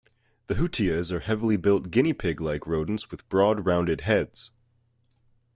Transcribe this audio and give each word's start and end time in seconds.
The 0.47 0.55
hutias 0.55 1.11
are 1.11 1.19
heavily 1.19 1.57
built 1.57 1.91
guinea 1.91 2.13
pig-like 2.13 2.65
rodents 2.65 3.11
with 3.11 3.29
broad 3.29 3.67
rounded 3.67 4.01
heads. 4.01 4.49